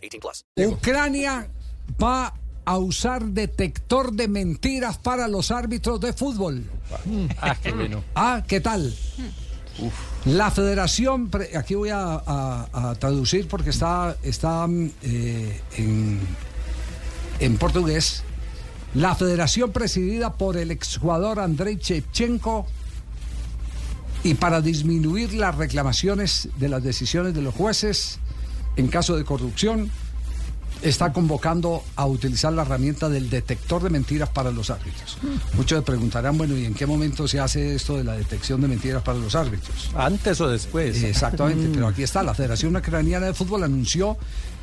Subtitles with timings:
[0.00, 0.44] 18 plus.
[0.66, 1.48] Ucrania
[2.02, 6.64] va a usar detector de mentiras para los árbitros de fútbol.
[7.40, 8.04] Ah, qué bueno.
[8.14, 8.94] Ah, ¿qué tal?
[10.26, 14.66] La federación, aquí voy a, a- a traducir porque está, está
[15.02, 16.20] eh, en,
[17.40, 18.22] en portugués.
[18.94, 22.66] La federación presidida por el exjugador Andrei Shevchenko
[24.22, 28.18] y para disminuir las reclamaciones de las decisiones de los jueces
[28.80, 29.90] en caso de corrupción,
[30.82, 35.18] está convocando a utilizar la herramienta del detector de mentiras para los árbitros.
[35.54, 38.68] Muchos se preguntarán, bueno, ¿y en qué momento se hace esto de la detección de
[38.68, 39.90] mentiras para los árbitros?
[39.94, 41.02] ¿Antes o después?
[41.02, 44.16] Exactamente, pero aquí está, la Federación Ucraniana de Fútbol anunció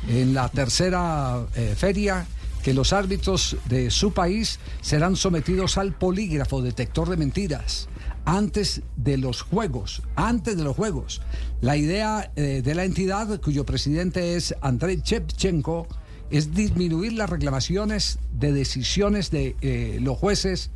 [0.08, 2.26] en la tercera eh, feria
[2.62, 7.88] que los árbitros de su país serán sometidos al polígrafo detector de mentiras
[8.28, 11.22] antes de los juegos, antes de los juegos.
[11.62, 15.88] La idea eh, de la entidad, cuyo presidente es Andrei Shevchenko,
[16.30, 20.70] es disminuir las reclamaciones de decisiones de eh, los jueces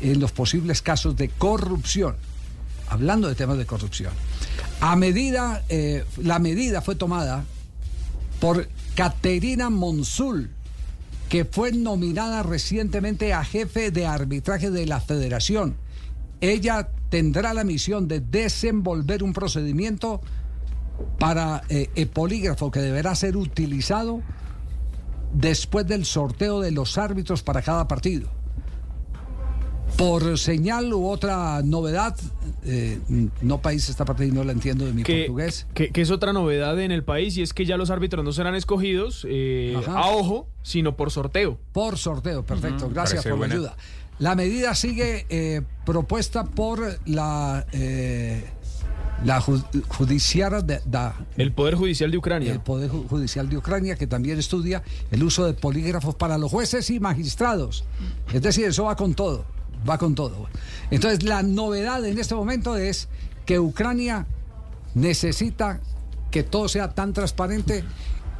[0.00, 2.14] en los posibles casos de corrupción
[2.86, 4.12] hablando de temas de corrupción.
[4.80, 7.44] A medida, eh, la medida fue tomada
[8.40, 10.50] por Caterina Monsul,
[11.28, 15.76] que fue nominada recientemente a jefe de arbitraje de la federación.
[16.50, 20.20] Ella tendrá la misión de desenvolver un procedimiento
[21.18, 24.20] para eh, el polígrafo que deberá ser utilizado
[25.32, 28.28] después del sorteo de los árbitros para cada partido.
[29.96, 32.16] Por señal u otra novedad,
[32.64, 32.98] eh,
[33.42, 35.66] no país esta parte y no la entiendo de mi que, portugués.
[35.72, 38.32] que- que es otra novedad en el país y es que ya los árbitros no
[38.32, 41.58] serán escogidos eh, a ojo, sino por sorteo.
[41.72, 42.88] Por sorteo, perfecto.
[42.90, 43.54] Gracias Parece por buena.
[43.54, 43.76] la ayuda.
[44.18, 48.44] La medida sigue eh, propuesta por la, eh,
[49.24, 52.52] la ju- judiciara de, da- El Poder Judicial de Ucrania.
[52.52, 56.50] el Poder Ju- Judicial de Ucrania, que también estudia el uso de polígrafos para los
[56.50, 57.84] jueces y magistrados.
[58.32, 59.44] Es decir, eso va con todo,
[59.88, 60.46] va con todo.
[60.92, 63.08] Entonces, la novedad en este momento es
[63.46, 64.26] que Ucrania
[64.94, 65.80] necesita
[66.30, 67.84] que todo sea tan transparente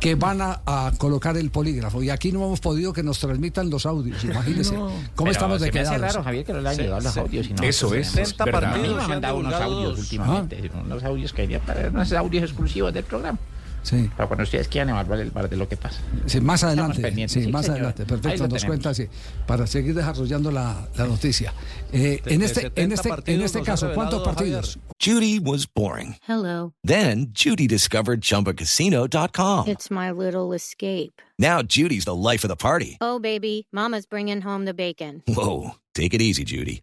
[0.05, 2.03] que van a, a colocar el polígrafo.
[2.03, 4.23] Y aquí no hemos podido que nos transmitan los audios.
[4.25, 4.77] Imagínense
[5.15, 5.99] cómo estamos de quedados.
[5.99, 7.49] raro, Javier, que no le han llegado los audios.
[7.49, 8.65] y no, Eso es, eh, es 60 verdad.
[8.65, 11.61] A mí partidos me han mandado unos audios últimamente, unos audios que
[11.91, 13.39] unos audios exclusivos del programa.
[13.85, 14.11] Sí.
[14.17, 16.01] Para cuando ustedes quieran evaluar el bar de lo que pasa.
[16.27, 17.13] Sí, más adelante.
[17.29, 17.79] Sí, sí, más señor.
[17.81, 18.07] adelante.
[18.07, 18.65] Perfecto, nos tenemos.
[18.65, 19.07] cuenta así.
[19.47, 21.53] Para seguir desarrollando la, la noticia.
[21.93, 24.79] Eh, en, este, 70 en, este, en este caso, ¿cuántos partidos?
[25.01, 26.17] Judy was boring.
[26.27, 26.73] Hello.
[26.83, 29.69] Then Judy discovered ChumbaCasino.com.
[29.69, 31.21] It's my little escape.
[31.39, 32.97] Now Judy's the life of the party.
[33.01, 35.23] Oh, baby, Mama's bringing home the bacon.
[35.29, 36.83] Whoa, take it easy, Judy.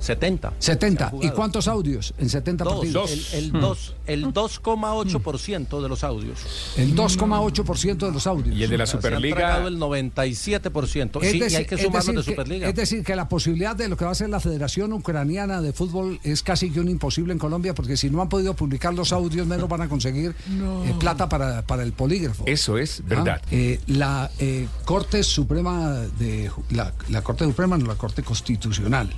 [0.00, 0.52] 70.
[0.58, 1.10] 70.
[1.10, 2.74] Se ha ¿Y cuántos audios en 70 Dos.
[2.74, 3.10] partidos?
[3.32, 6.38] El, el, dos, el 2,8% de los audios.
[6.76, 8.56] El 2,8% de los audios.
[8.56, 9.66] Y el de la Superliga.
[9.66, 11.22] el 97%.
[11.22, 12.68] Es Sí, y decir- hay que es sumarlos de decir que- Superliga.
[12.68, 15.72] Es decir, que la posibilidad de lo que va a ser la Federación Ucraniana de
[15.72, 19.12] Fútbol es casi que un imposible en Colombia, porque si no han podido publicar los
[19.12, 22.44] audios, menos van a conseguir eh, plata para, para el polígrafo.
[22.46, 23.04] Eso es ¿Ah?
[23.08, 23.42] verdad.
[23.50, 29.10] Eh, la eh, Corte Suprema de Ju- la, la Corte Suprema, no la Corte Constitucional.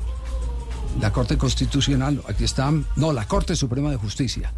[0.98, 4.52] La Corte Constitucional, aquí está, no, la Corte Suprema de Justicia.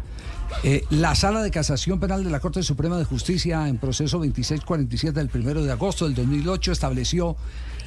[0.63, 5.19] Eh, la Sala de Casación Penal de la Corte Suprema de Justicia en proceso 2647
[5.19, 7.35] del 1 de agosto del 2008 estableció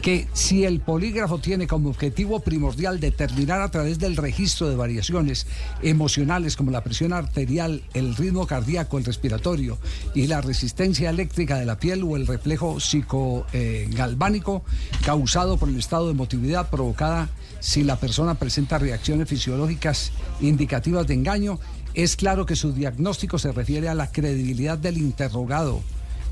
[0.02, 5.46] que si el polígrafo tiene como objetivo primordial determinar a través del registro de variaciones
[5.82, 9.78] emocionales como la presión arterial, el ritmo cardíaco, el respiratorio
[10.14, 14.64] y la resistencia eléctrica de la piel o el reflejo psicogalvánico
[15.04, 17.28] causado por el estado de emotividad provocada
[17.60, 21.58] si la persona presenta reacciones fisiológicas indicativas de engaño,
[21.94, 25.82] es claro que su diagnóstico se refiere a la credibilidad del interrogado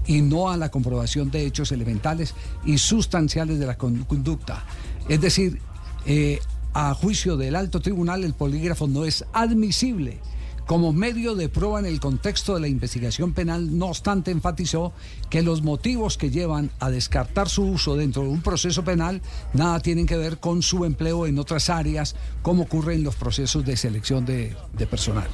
[0.06, 2.34] y no a la comprobación de hechos elementales
[2.64, 4.64] y sustanciales de la con- conducta.
[5.08, 5.60] Es decir,
[6.06, 6.40] eh,
[6.72, 10.18] a juicio del alto tribunal, el polígrafo no es admisible
[10.66, 13.76] como medio de prueba en el contexto de la investigación penal.
[13.78, 14.94] No obstante, enfatizó
[15.28, 19.20] que los motivos que llevan a descartar su uso dentro de un proceso penal
[19.52, 23.62] nada tienen que ver con su empleo en otras áreas, como ocurre en los procesos
[23.66, 25.28] de selección de, de personal.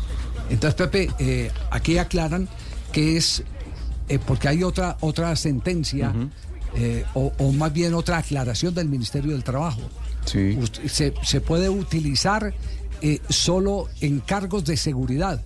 [0.51, 2.49] Entonces, Pepe, eh, aquí aclaran
[2.91, 3.45] que es
[4.11, 6.13] eh, porque hay otra, otra sentencia,
[6.75, 9.81] eh, o, o más bien otra aclaración del Ministerio del Trabajo.
[10.25, 10.59] Sí.
[11.23, 12.53] Se puede utilizar
[13.03, 15.41] eh, solo en cargos de seguridad.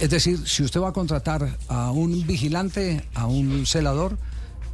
[0.00, 4.16] Es decir, si usted va a contratar a un vigilante, a un celador,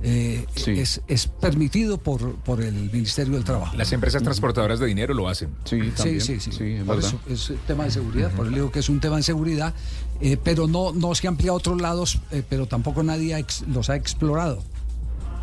[0.03, 0.73] eh, Sí.
[0.73, 3.77] es, es permitido por, por el Ministerio del Trabajo.
[3.77, 5.49] Las empresas transportadoras de dinero lo hacen.
[5.65, 6.21] Sí, Sí, también.
[6.21, 6.50] sí, sí.
[6.75, 9.23] es por eso es tema de seguridad, por eso digo que es un tema de
[9.25, 9.75] seguridad,
[10.21, 13.62] eh, pero no, no se amplía a otros lados, eh, pero tampoco nadie ha ex-
[13.69, 14.62] los ha explorado.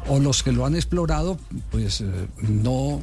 [0.07, 1.37] O los que lo han explorado,
[1.71, 2.05] pues eh,
[2.47, 3.01] no,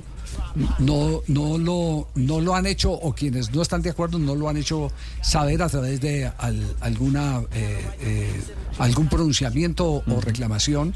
[0.78, 4.48] no, no, lo, no lo han hecho, o quienes no están de acuerdo no lo
[4.48, 4.90] han hecho
[5.20, 8.40] saber a través de al- alguna eh, eh,
[8.78, 10.94] algún pronunciamiento o reclamación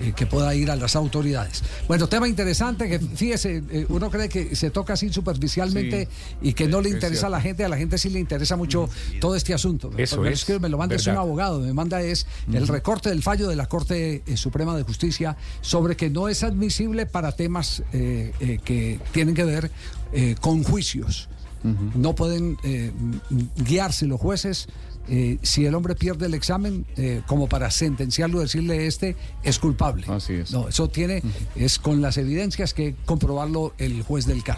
[0.00, 1.62] eh, que pueda ir a las autoridades.
[1.86, 6.08] Bueno, tema interesante que fíjese, eh, uno cree que se toca así superficialmente
[6.40, 8.56] y que no le es interesa a la gente, a la gente sí le interesa
[8.56, 8.88] mucho
[9.20, 9.90] todo este asunto.
[9.96, 13.08] Eso Porque es, que me lo manda es un abogado, me manda es el recorte
[13.08, 17.32] del fallo de la Corte eh, Suprema de Justicia sobre que no es admisible para
[17.32, 19.70] temas eh, que tienen que ver
[20.40, 21.28] con juicios.
[21.94, 22.56] No pueden
[23.56, 24.68] guiarse los jueces
[25.10, 30.06] eh, si el hombre pierde el examen eh, como para sentenciarlo, decirle este es culpable.
[30.08, 30.52] Así es.
[30.52, 31.22] No, eso tiene,
[31.56, 34.57] es con las evidencias que comprobarlo el juez del caso.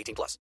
[0.00, 0.38] 18 plus.